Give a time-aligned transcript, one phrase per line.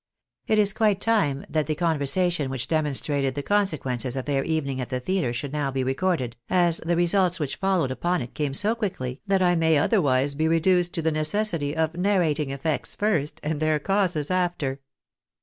[0.47, 4.89] It is quite time that the conversation which demonstrated the consequences of their evening at
[4.89, 8.73] the theatre should now be recorded, as the results which followed upon it came so
[8.73, 13.59] quickly, that I may other^vise be reduced to the necessity of narrating effects first and
[13.59, 14.79] their causes after.